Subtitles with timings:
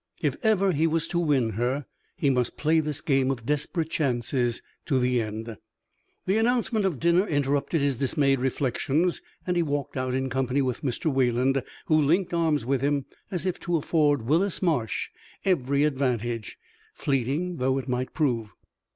[0.19, 1.85] If ever he was to win her,
[2.17, 5.57] he must play this game of desperate chances to the end.
[6.25, 10.81] The announcement of dinner interrupted his dismayed reflections, and he walked out in company with
[10.81, 11.13] Mr.
[11.13, 15.09] Wayland, who linked arms with him as if to afford Willis Marsh
[15.45, 16.57] every advantage,
[16.95, 18.53] fleeting though it might prove.